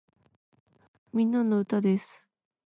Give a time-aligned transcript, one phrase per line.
[1.13, 2.25] みんなの歌です